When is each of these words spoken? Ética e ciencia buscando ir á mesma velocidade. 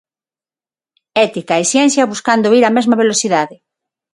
Ética 1.27 1.53
e 1.57 1.63
ciencia 1.73 2.09
buscando 2.13 2.53
ir 2.57 2.63
á 2.69 2.71
mesma 2.77 2.99
velocidade. 3.03 3.55